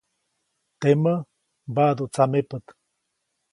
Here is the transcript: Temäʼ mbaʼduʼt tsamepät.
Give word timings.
Temäʼ 0.79 1.19
mbaʼduʼt 1.71 2.11
tsamepät. 2.13 2.65